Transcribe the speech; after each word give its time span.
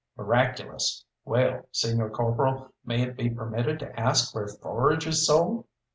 "Miraculous! 0.17 1.05
Well, 1.25 1.67
señor 1.71 2.11
corporal, 2.11 2.73
may 2.83 3.03
it 3.03 3.15
be 3.15 3.29
permitted 3.29 3.77
to 3.81 3.99
ask 3.99 4.33
where 4.33 4.47
forage 4.47 5.05
is 5.05 5.27
sold?" 5.27 5.65